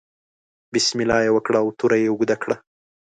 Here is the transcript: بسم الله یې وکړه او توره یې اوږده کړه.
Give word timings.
بسم 0.73 0.97
الله 1.03 1.19
یې 1.25 1.31
وکړه 1.33 1.57
او 1.63 1.67
توره 1.79 1.97
یې 2.01 2.07
اوږده 2.11 2.35
کړه. 2.43 2.55